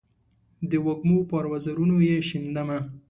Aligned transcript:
د 0.69 0.71
وږمو 0.85 1.17
پر 1.31 1.43
وزرونو 1.51 1.95
یې 2.07 2.17
شیندمه 2.27 2.77